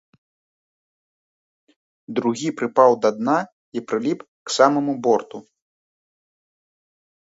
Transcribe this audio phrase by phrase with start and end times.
[2.21, 3.39] Другі прыпаў да дна
[3.77, 5.37] і прыліп к самаму борту.